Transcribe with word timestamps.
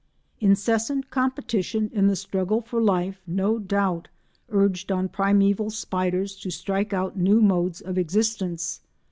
Incessant 0.39 1.11
competition 1.11 1.91
in 1.93 2.07
the 2.07 2.15
struggle 2.15 2.59
for 2.61 2.81
life 2.81 3.21
no 3.27 3.59
doubt 3.59 4.07
urged 4.49 4.91
on 4.91 5.07
primeval 5.07 5.69
spiders 5.69 6.35
to 6.37 6.49
strike 6.49 6.91
out 6.91 7.17
new 7.19 7.39
modes 7.39 7.81
of 7.81 7.99
existence. 7.99 8.79